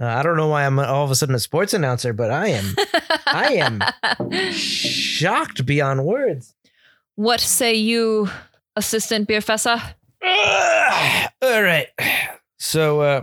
[0.00, 2.48] Uh, I don't know why I'm all of a sudden a sports announcer, but I
[2.48, 2.74] am
[3.26, 6.54] I am shocked beyond words.
[7.14, 8.28] what say you,
[8.76, 9.94] Assistant Beer Fessa?
[11.42, 11.86] All right.
[12.58, 13.22] So uh,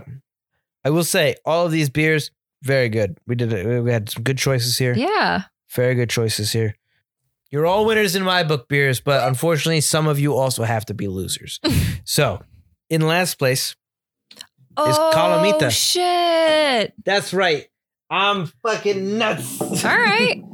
[0.84, 2.30] I will say all of these beers
[2.62, 3.18] very good.
[3.26, 3.82] We did it.
[3.82, 4.94] We had some good choices here.
[4.94, 5.42] Yeah.
[5.74, 6.74] Very good choices here.
[7.52, 10.94] You're all winners in my book, beers, but unfortunately, some of you also have to
[10.94, 11.60] be losers.
[12.04, 12.40] so,
[12.88, 13.76] in last place,
[14.74, 15.70] oh, Colimita.
[15.70, 16.94] shit.
[17.04, 17.66] that's right.
[18.08, 19.60] I'm fucking nuts.
[19.84, 20.42] All right.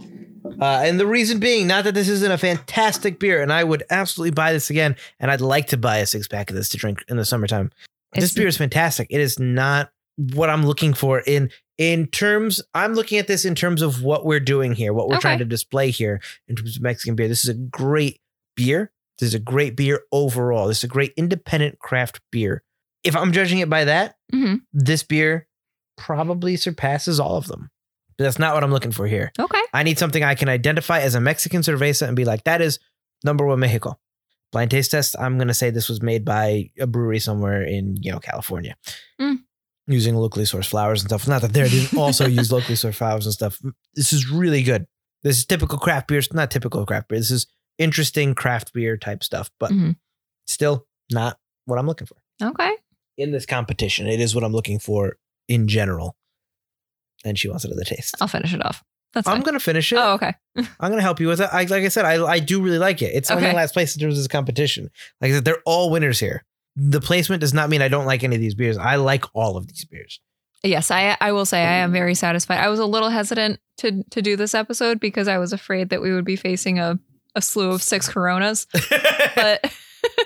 [0.61, 3.85] Uh, and the reason being, not that this isn't a fantastic beer, and I would
[3.91, 6.77] absolutely buy this again, and I'd like to buy a six pack of this to
[6.77, 7.71] drink in the summertime.
[8.15, 9.07] this beer is fantastic.
[9.11, 9.93] It is not
[10.35, 12.61] what I'm looking for in in terms.
[12.75, 15.23] I'm looking at this in terms of what we're doing here, what we're Okay.
[15.23, 17.29] trying to display here in terms of Mexican beer.
[17.29, 18.21] This is a great
[18.57, 18.93] beer.
[19.19, 20.69] This is a great beer overall.
[20.69, 22.63] This is a great independent craft beer.
[23.05, 25.47] If I'm judging it by that, hmm this beer
[25.97, 27.71] probably surpasses all of them.
[28.17, 29.31] But that's not what I'm looking for here.
[29.39, 29.61] Okay.
[29.73, 32.81] I need something I can identify as a Mexican cerveza and be like, that is
[33.25, 33.99] number one Mexico.
[34.51, 38.11] blind taste test, I'm gonna say this was made by a brewery somewhere in you
[38.11, 38.77] know California,
[39.21, 39.39] Mm.
[39.89, 41.27] Using locally sourced flowers and stuff.
[41.27, 43.59] Not that they didn't also use locally sourced flowers and stuff.
[43.95, 44.87] This is really good.
[45.25, 46.21] This is typical craft beer.
[46.33, 47.19] Not typical craft beer.
[47.19, 47.47] This is
[47.79, 49.97] interesting craft beer type stuff, but Mhm.
[50.47, 52.71] still not what I'm looking for Okay.
[53.17, 54.07] in this competition.
[54.07, 55.17] It is what I'm looking for
[55.49, 56.17] in general.
[57.25, 58.15] And she wants it another taste.
[58.21, 58.85] I'll finish it off.
[59.15, 59.43] That's I'm fine.
[59.45, 59.97] gonna finish it.
[59.97, 60.35] Oh, okay.
[60.57, 61.49] I'm gonna help you with it.
[61.53, 63.15] I like I said, I I do really like it.
[63.15, 64.91] It's only last place in terms of this competition.
[65.21, 66.45] Like I said, they're all winners here.
[66.81, 68.79] The placement does not mean I don't like any of these beers.
[68.79, 70.21] I like all of these beers.
[70.63, 72.59] Yes, I I will say I am very satisfied.
[72.59, 76.01] I was a little hesitant to to do this episode because I was afraid that
[76.03, 76.99] we would be facing a
[77.35, 78.67] a slew of six coronas,
[79.37, 79.73] but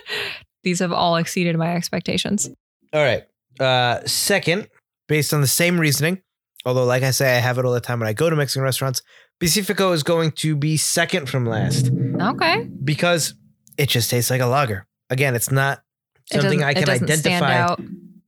[0.62, 2.48] these have all exceeded my expectations.
[2.92, 3.24] all right.
[3.60, 4.68] Uh, second,
[5.08, 6.22] based on the same reasoning,
[6.64, 8.62] although like I say, I have it all the time when I go to Mexican
[8.62, 9.02] restaurants.
[9.40, 12.68] Pacifico is going to be second from last Okay.
[12.84, 13.34] because
[13.76, 14.86] it just tastes like a lager.
[15.10, 15.82] Again, it's not
[16.30, 17.74] something I can identify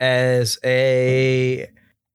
[0.00, 1.68] as a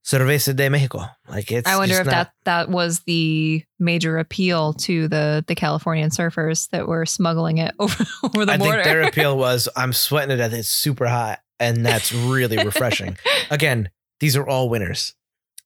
[0.06, 1.06] cerveza de Mexico.
[1.28, 1.68] Like it's.
[1.68, 6.70] I wonder if not- that that was the major appeal to the the Californian surfers
[6.72, 8.74] that were smuggling it over over the I border.
[8.74, 10.54] think their appeal was I'm sweating it.
[10.54, 13.18] It's super hot, and that's really refreshing.
[13.50, 13.90] Again,
[14.20, 15.16] these are all winners.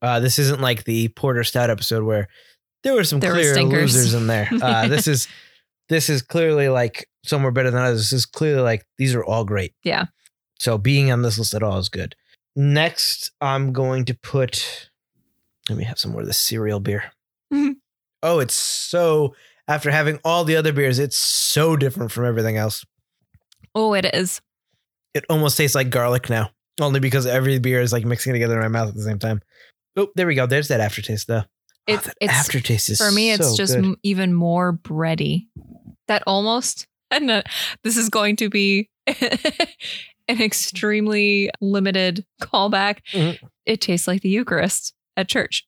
[0.02, 2.28] Uh, this isn't like the Porter Stout episode where
[2.84, 3.96] there were some There clear stinkers.
[3.96, 4.50] losers in there.
[4.62, 5.30] Uh, this is
[5.90, 8.00] this is clearly like somewhere better than others.
[8.00, 9.74] This is clearly like these are all great.
[9.84, 10.06] Yeah.
[10.60, 12.16] So being on this list at all is good.
[12.56, 14.90] Next, I'm going to put.
[15.70, 17.12] Let me have some more of the cereal beer.
[17.54, 17.76] Mhm.
[18.22, 19.36] Oh, it's so.
[19.68, 22.86] After having all the other beers, it's so different from everything else.
[23.76, 24.40] oh, it is.
[25.14, 28.62] It almost tastes like garlic now, only because every beer is like mixing together in
[28.62, 29.42] my mouth at the same time.
[29.96, 30.46] Oh, there we go.
[30.46, 31.44] There's that aftertaste though.
[31.44, 31.46] Oh,
[31.94, 33.96] It's- that it's- aftertaste is For me, it's so just good.
[34.04, 35.48] even more bready.
[36.08, 37.44] That almost, and uh,
[37.84, 43.00] this is going to be an extremely limited callback.
[43.12, 43.40] Mhm.
[43.66, 45.66] It tastes like the Eucharist at church.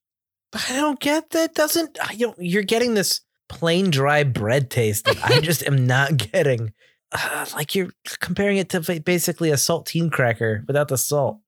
[0.53, 1.53] I don't get that.
[1.53, 2.37] Doesn't I don't?
[2.39, 6.73] You're getting this plain dry bread taste that I just am not getting.
[7.11, 11.39] Uh, like you're comparing it to basically a saltine cracker without the salt.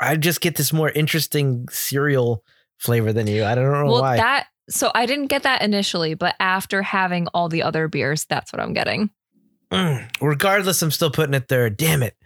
[0.00, 2.44] I just get this more interesting cereal
[2.78, 3.44] flavor than you.
[3.44, 4.16] I don't know well, why.
[4.16, 8.52] that so I didn't get that initially, but after having all the other beers, that's
[8.52, 9.10] what I'm getting.
[9.70, 10.08] Mm.
[10.20, 11.68] Regardless, I'm still putting it there.
[11.70, 12.16] Damn it.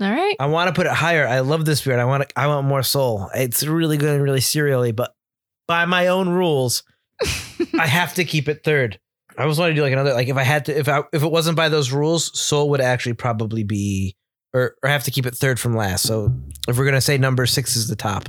[0.00, 0.36] All right.
[0.40, 1.26] I want to put it higher.
[1.26, 1.92] I love this beer.
[1.92, 3.30] and I want to, I want more Sol.
[3.34, 5.14] It's really good and really cereally, but
[5.66, 6.82] by my own rules,
[7.78, 8.98] I have to keep it third.
[9.36, 11.22] I was want to do like another like if I had to if I if
[11.22, 14.16] it wasn't by those rules, Sol would actually probably be
[14.52, 16.06] or or have to keep it third from last.
[16.06, 16.32] So
[16.68, 18.28] if we're gonna say number six is the top,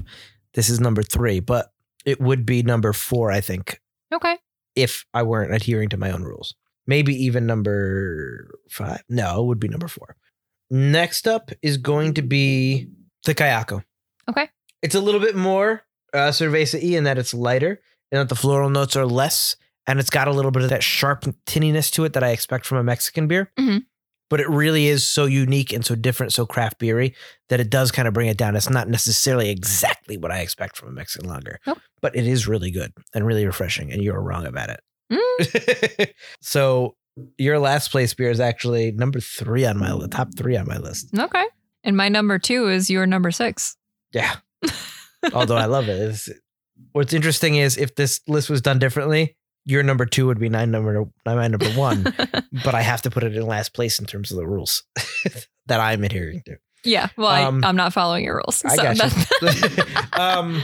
[0.55, 1.71] this is number three, but
[2.05, 3.81] it would be number four, I think,
[4.13, 4.37] Okay.
[4.75, 6.55] if I weren't adhering to my own rules.
[6.87, 9.01] Maybe even number five.
[9.09, 10.15] No, it would be number four.
[10.69, 12.87] Next up is going to be
[13.25, 13.83] the Cayaco.
[14.29, 14.49] Okay.
[14.81, 15.81] It's a little bit more
[16.13, 19.55] uh, Cerveza E in that it's lighter and that the floral notes are less.
[19.87, 22.65] And it's got a little bit of that sharp tinniness to it that I expect
[22.65, 23.51] from a Mexican beer.
[23.59, 23.83] Mhm.
[24.29, 27.13] But it really is so unique and so different, so craft beery
[27.49, 28.55] that it does kind of bring it down.
[28.55, 31.79] It's not necessarily exactly what I expect from a Mexican lager, Nope.
[32.01, 33.91] but it is really good and really refreshing.
[33.91, 34.79] And you're wrong about it.
[35.13, 36.09] Mm.
[36.41, 36.95] so
[37.37, 40.77] your last place beer is actually number three on my li- top three on my
[40.77, 41.09] list.
[41.17, 41.45] Okay.
[41.83, 43.77] And my number two is your number six.
[44.11, 44.35] Yeah.
[45.33, 45.99] Although I love it.
[46.01, 46.29] It's-
[46.91, 50.71] what's interesting is if this list was done differently, your number two would be nine
[50.71, 52.03] number my number one,
[52.63, 54.83] but I have to put it in last place in terms of the rules
[55.65, 56.57] that I'm adhering to.
[56.83, 57.09] yeah.
[57.17, 58.63] Well, Um, I, I'm not following your rules.
[58.63, 59.83] I so got you.
[60.21, 60.61] um,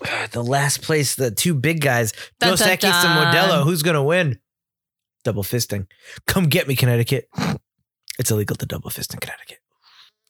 [0.32, 3.34] the last place, the two big guys, Dun, Dos Equis and.
[3.36, 3.64] Modelo.
[3.64, 4.38] Who's gonna win?
[5.24, 5.86] Double fisting.
[6.26, 7.28] Come get me, Connecticut.
[8.18, 9.58] It's illegal to double fist in Connecticut.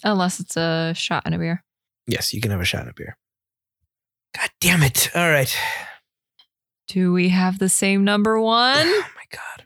[0.04, 1.62] Unless it's a shot in a beer.
[2.06, 3.16] Yes, you can have a shot of beer.
[4.36, 5.10] God damn it!
[5.14, 5.56] All right.
[6.92, 8.76] Do we have the same number one?
[8.84, 9.64] Oh my god.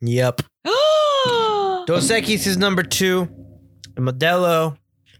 [0.00, 0.42] Yep.
[1.86, 3.28] Dos Equis is number two.
[3.96, 4.76] And Modelo,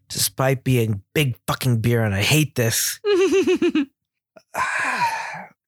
[0.09, 2.99] despite being big fucking beer, and I hate this,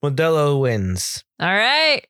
[0.04, 1.22] Modelo wins.
[1.38, 2.02] All right.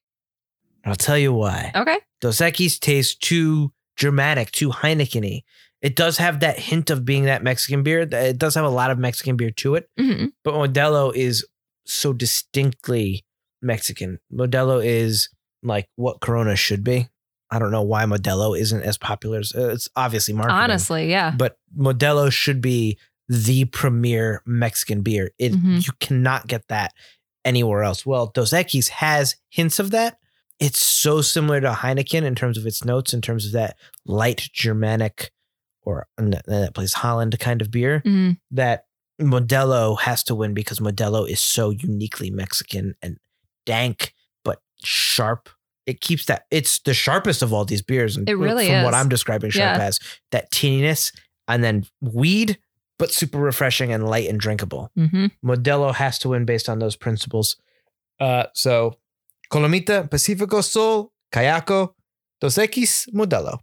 [0.87, 1.73] I'll tell you why.
[1.75, 1.99] Okay.
[2.23, 5.43] Dos Equis tastes too dramatic, too Heineken-y.
[5.83, 8.01] It does have that hint of being that Mexican beer.
[8.11, 10.29] It does have a lot of Mexican beer to it, Mhm.
[10.45, 11.47] but Modelo is
[11.91, 13.25] so distinctly
[13.63, 14.19] Mexican.
[14.33, 15.29] Modelo is
[15.63, 17.09] like what Corona should be.
[17.51, 19.39] I don't know why Modelo isn't as popular.
[19.41, 20.57] as- uh, It's obviously marketing.
[20.61, 21.35] Honestly, yeah.
[21.37, 22.99] but Modelo should be
[23.29, 25.31] the premier Mexican beer.
[25.39, 25.87] It Mhm.
[25.87, 26.93] you cannot get that
[27.45, 28.05] anywhere else.
[28.07, 30.17] Well, Dos Equis has hints of that
[30.59, 34.51] it's so similar to Heineken in terms of its notes, in terms of that light
[34.53, 35.31] Germanic
[35.83, 38.37] or and that plays Holland kind of beer Mhm.
[38.51, 38.85] that
[39.21, 43.17] Modelo has to win because Modelo is so uniquely Mexican and
[43.67, 45.49] dank but sharp.
[45.87, 48.17] It keeps that it's the sharpest of all these beers.
[48.17, 49.85] And It really from what I'm describing sharp Yeah.
[49.87, 49.99] as
[50.31, 51.13] that teeniness
[51.49, 52.59] and then weed,
[52.99, 54.91] but super refreshing and light and drinkable.
[54.95, 57.57] hmm Modelo has to win based on those principles.
[58.21, 58.99] Uh, so
[59.53, 61.95] Colimita, Pacifico Sol, Cayaco,
[62.41, 63.59] Dos Equis, Modelo.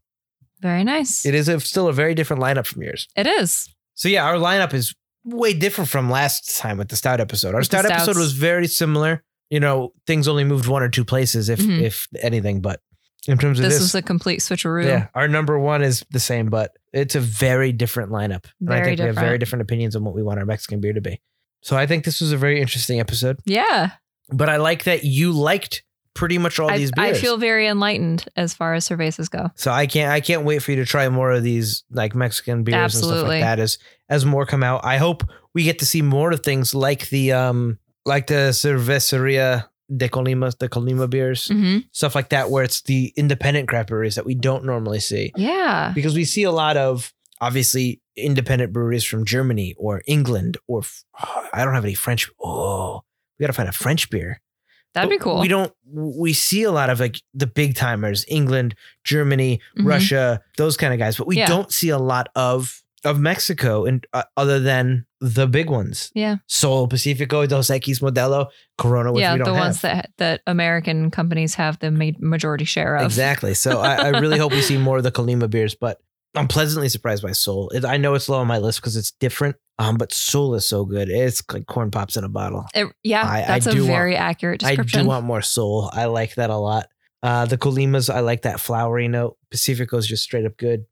[0.59, 1.25] Very nice.
[1.25, 3.07] It is a, still a very different lineup from yours.
[3.15, 3.69] it is.
[3.93, 4.93] So yeah, our lineup is
[5.27, 7.53] way different from last time with the stout episode.
[7.55, 9.23] Our stout episode was very similar.
[9.49, 11.81] You know, things only moved one or two places, if Mhm.
[11.81, 12.61] if anything.
[12.61, 12.81] But
[13.27, 14.85] in terms of This this, was a complete switcheroo.
[14.85, 18.45] yeah, our number one is the same, but it's a very different lineup.
[18.59, 19.39] And I Very think we have very different.
[19.39, 21.21] different opinions on what we want our Mexican beer to be.
[21.61, 23.39] So I think this was a very interesting episode.
[23.45, 23.91] Yeah.
[24.29, 27.17] But I like that you liked pretty much all I, these beers.
[27.17, 29.51] I feel very enlightened as far as cervezas go.
[29.55, 32.63] so I can't I can't wait for you to try more of these like Mexican
[32.63, 33.77] beers and stuff like that as
[34.09, 34.81] as more come out.
[34.85, 39.65] I hope we get to see more of things like the um like the Cerveceria
[39.95, 44.15] de Colima, the Colima beers, hmm stuff like that, where it's the independent craft breweries
[44.15, 45.31] that we don't normally see.
[45.35, 45.91] Yeah.
[45.95, 50.81] Because we see a lot of obviously independent breweries from Germany or England or
[51.53, 52.29] I don't have any French.
[52.41, 53.01] Oh,
[53.37, 54.41] we gotta find a French beer.
[54.93, 55.39] That'd be cool.
[55.41, 55.71] We don't.
[55.91, 59.85] We see a lot of like the big timers, England, Germany, Mhm.
[59.85, 61.45] Russia, those kind of guys, but we Yeah.
[61.45, 66.11] don't see a lot of of Mexico and uh, other than the big ones.
[66.15, 66.37] Yeah.
[66.47, 69.63] Sol Pacifico, Dos Equis, Modelo, Corona, which yeah, we don't the have.
[69.63, 73.03] ones that that American companies have the ma- majority share of.
[73.05, 73.53] exactly.
[73.53, 75.99] So I, I really hope we see more of the Colima beers, but
[76.35, 77.69] I'm pleasantly surprised by Sol.
[77.69, 80.67] It, I know it's low on my list because it's different, um, but Sol is
[80.67, 81.09] so good.
[81.09, 82.65] It's like corn pops in a bottle.
[82.75, 85.03] It- yeah, I- I that's a do want- very accurate I description.
[85.03, 85.89] do want more Sol.
[85.93, 86.87] I like that a lot.
[87.23, 89.37] Uh, the Colimas, I like that flowery note.
[89.49, 90.85] Pacifico's just straight up good.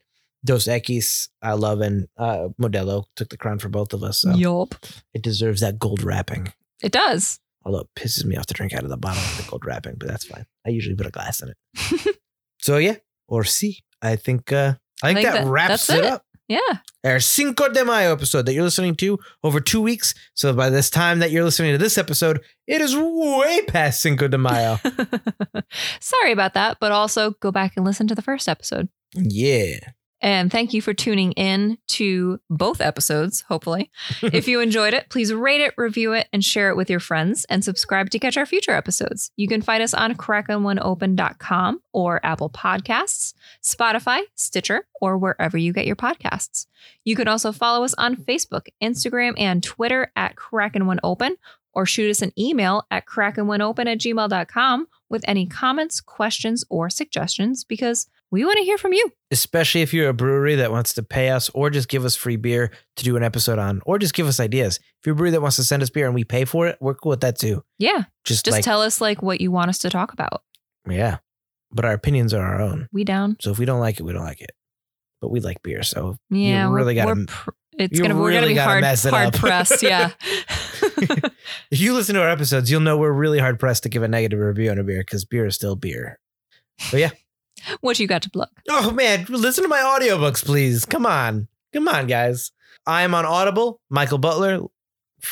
[0.45, 4.19] Dos Equis, I love, and uh, Modelo took the crown for both of us.
[4.19, 4.75] So Yup.
[5.13, 6.53] it deserves that gold wrapping.
[6.81, 7.39] It does.
[7.65, 9.95] Although it pisses me off to drink out of the bottle with the gold wrapping,
[9.97, 10.45] but that's fine.
[10.65, 12.17] I usually put a glass in it.
[12.61, 13.79] so yeah, or C.
[14.01, 16.05] I think uh, I think, think that, that- wraps it it.
[16.05, 16.21] up.
[16.47, 16.59] Yeah.
[17.03, 20.13] Our Cinco de Mayo episode that you're listening to over two weeks.
[20.35, 24.27] So by this time that you're listening to this episode, it is way past Cinco
[24.27, 24.77] de Mayo.
[25.99, 28.89] Sorry about that, but also go back and listen to the first episode.
[29.15, 29.77] yeah.
[30.25, 33.91] And thank you for tuning in to both episodes, hopefully.
[34.23, 37.45] if you enjoyed it, please rate it, review it, and share it with your friends
[37.47, 39.29] and subscribe to catch our future episodes.
[39.35, 45.85] You can find us on kraken1open.com or Apple Podcasts, Spotify, Stitcher, or wherever you get
[45.85, 46.65] your podcasts.
[47.03, 51.33] You can also follow us on Facebook, Instagram, and Twitter at Kraken1open
[51.75, 57.63] or shoot us an email at kraken1open at gmail.com with any comments, questions, or suggestions
[57.63, 59.11] because we want to hear from you.
[59.31, 62.35] especially if you're a brewery that wants to pay us or just give us free
[62.35, 64.77] beer to do an episode on or just give us ideas.
[64.77, 66.77] If you're a brewery that wants to send us beer and we pay for it,
[66.79, 67.63] we're cool with that too.
[67.79, 68.03] Yeah.
[68.23, 70.43] Just, Just like, tell us like what you want us to talk about.
[70.89, 71.17] yeah.
[71.71, 72.87] But our opinions are our own.
[72.93, 73.37] We down?
[73.41, 74.51] So if we don't like it, we don't like it.
[75.21, 75.83] But we like beer.
[75.83, 79.83] So Yeah, really we're, gotta- pr- it's gonna we're really gonna be hard hard pressed.
[79.83, 80.11] Yeah.
[80.97, 84.07] if you listen to our episodes, you'll know we're really hard pressed to give a
[84.07, 86.19] negative review on a beer because beer is still beer.
[86.91, 87.11] But yeah.
[87.81, 88.49] What you got to plug?
[88.69, 90.85] Oh man, listen to my audiobooks, please.
[90.85, 91.47] Come on.
[91.73, 92.51] Come on, guys.
[92.85, 94.61] I am on Audible, Michael Butler,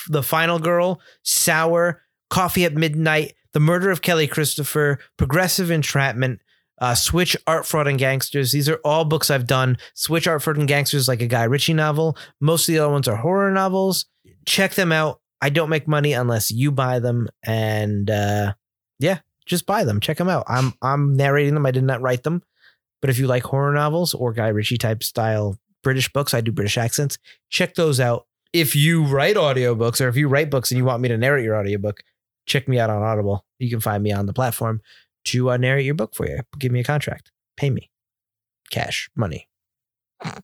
[0.10, 6.42] The Final Girl, Sour, Coffee at Midnight, The Murder of Kelly Christopher, Progressive Entrapment,
[6.80, 8.52] uh, Switch, Art, Fraud, and Gangsters.
[8.52, 9.78] These are all books I've done.
[9.94, 12.18] Switch, Art, Fraud, and Gangsters like a Guy Ritchie novel.
[12.42, 14.08] Most of the other ones are horror novels.
[14.46, 15.22] Check them out.
[15.42, 17.30] I don't make money unless you buy them.
[17.44, 18.54] And uh,
[19.00, 20.00] yeah, just buy them.
[20.00, 20.46] Check them out.
[20.48, 21.66] I'm I'm narrating them.
[21.66, 22.44] I did not write them.
[23.02, 26.52] But if you like horror novels or Guy Ritchie type style British books, I do
[26.52, 27.18] British accents.
[27.50, 28.28] Check those out.
[28.54, 31.44] If you write audiobooks or if you write books and you want me to narrate
[31.44, 32.02] your audiobook,
[32.46, 33.46] check me out on Audible.
[33.60, 34.82] You can find me on the platform
[35.26, 36.40] to uh, narrate your book for you.
[36.58, 37.32] Give me a contract.
[37.58, 37.90] Pay me.
[38.72, 39.50] Cash, money.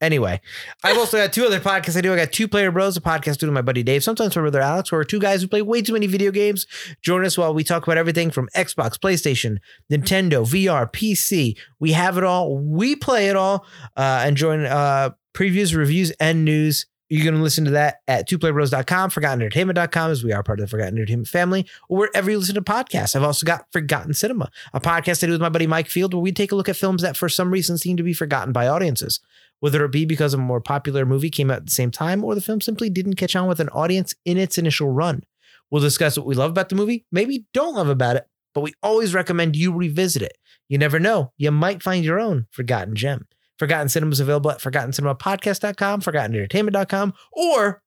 [0.02, 0.42] Anyway,
[0.84, 2.14] I've also got two other podcasts I do.
[2.14, 4.62] I got Two Player Bros, a podcast due to my buddy Dave, sometimes my brother
[4.62, 6.68] Alex, where two guys who play way too many video games.
[7.02, 9.58] Join us while we talk about everything from Xbox, PlayStation,
[9.92, 11.58] Nintendo, VR, PC.
[11.80, 12.58] We have it all.
[12.58, 13.66] We play it all.
[13.96, 16.86] Uh, and join uh, previews, reviews, and news.
[17.10, 20.96] You can listen to that at twoplaybros.com, forgottenentertainment.com, as we are part of the Forgotten
[20.96, 23.16] Entertainment family, or wherever you listen to podcasts.
[23.16, 26.22] I've also got Forgotten Cinema, a podcast I do with my buddy Mike Field, where
[26.22, 28.68] we take a look at films that for some reason seem to be forgotten by
[28.68, 29.20] audiences.
[29.60, 32.36] Whether it be because a more popular movie came out at the same time, or
[32.36, 35.24] the film simply didn't catch on with an audience in its initial run.
[35.70, 38.74] We'll discuss what we love about the movie, maybe don't love about it, but we
[38.82, 40.38] always recommend you revisit it.
[40.68, 43.28] You never know, you might find your own forgotten gem.
[43.58, 47.82] Forgotten Cinema is available at forgottencinemapodcast.com, forgottenentertainment.com, or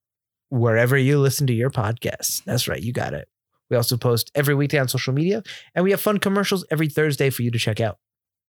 [0.50, 2.44] wherever you listen to your podcasts.
[2.44, 3.26] That's right, you got it.
[3.70, 5.42] We also post every weekday on social media,
[5.74, 7.96] and we have fun commercials every Thursday for you to check out.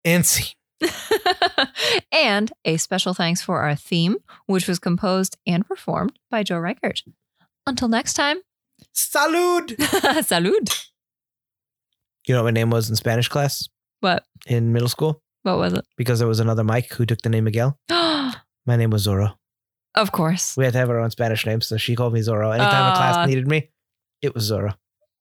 [0.03, 0.53] And see.
[2.11, 7.01] and a special thanks for our theme, which was composed and performed by Joe Reichert.
[7.65, 8.37] Until next time,
[8.95, 9.67] Salud!
[9.77, 10.87] salud.
[12.27, 13.67] You know what my name was in Spanish class
[14.01, 14.23] What?
[14.47, 15.21] in middle school?
[15.43, 15.85] What was it?
[15.97, 17.77] Because there was another Mike who took the name Miguel.
[17.89, 19.35] My name was Zorro.
[19.95, 20.55] of course.
[20.55, 22.53] We had to have our own Spanish name, so she called me Zorro.
[22.53, 22.95] Anytime a Aw.
[22.95, 23.25] class uh.
[23.25, 23.69] needed me,
[24.21, 24.75] it was Zorro,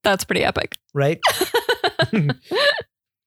[0.04, 0.76] That's pretty epic.
[0.94, 1.20] right?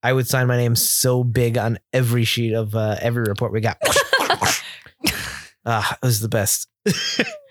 [0.05, 3.61] I would sign my name so big on every sheet of uh, every report we
[3.61, 3.77] got.
[5.67, 6.67] Ah, it was the best.